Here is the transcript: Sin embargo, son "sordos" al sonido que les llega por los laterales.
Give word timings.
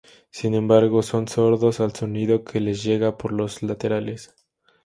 Sin 0.31 0.55
embargo, 0.55 1.03
son 1.03 1.27
"sordos" 1.27 1.79
al 1.79 1.93
sonido 1.95 2.43
que 2.43 2.59
les 2.59 2.81
llega 2.83 3.19
por 3.19 3.31
los 3.31 3.61
laterales. 3.61 4.33